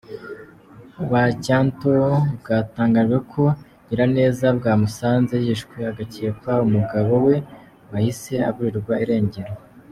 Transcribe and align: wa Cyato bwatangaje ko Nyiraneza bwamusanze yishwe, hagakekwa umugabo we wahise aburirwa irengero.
wa 1.11 1.23
Cyato 1.43 1.93
bwatangaje 2.39 3.17
ko 3.31 3.43
Nyiraneza 3.85 4.45
bwamusanze 4.57 5.35
yishwe, 5.45 5.75
hagakekwa 5.87 6.51
umugabo 6.65 7.13
we 7.25 7.35
wahise 7.91 8.33
aburirwa 8.49 8.93
irengero. 9.03 9.53